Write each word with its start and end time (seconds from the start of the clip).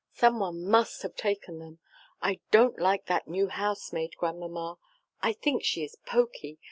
Some 0.15 0.39
one 0.39 0.65
must 0.67 1.03
have 1.03 1.15
taken 1.15 1.59
them 1.59 1.77
I 2.23 2.39
don't 2.49 2.79
like 2.79 3.05
that 3.05 3.27
new 3.27 3.49
housemaid, 3.49 4.15
Grandmamma. 4.17 4.77
I 5.21 5.31
think 5.31 5.63
she 5.63 5.83
is 5.83 5.95
pokey. 6.07 6.57